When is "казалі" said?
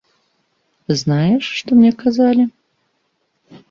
2.03-2.43